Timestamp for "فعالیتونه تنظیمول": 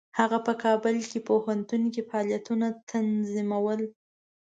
2.09-3.81